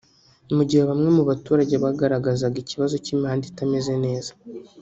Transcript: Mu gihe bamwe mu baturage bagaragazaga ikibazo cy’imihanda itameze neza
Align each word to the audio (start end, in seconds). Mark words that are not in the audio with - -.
Mu 0.55 0.63
gihe 0.69 0.83
bamwe 0.89 1.09
mu 1.17 1.23
baturage 1.29 1.75
bagaragazaga 1.83 2.57
ikibazo 2.63 2.95
cy’imihanda 3.03 3.45
itameze 3.51 3.93
neza 4.05 4.31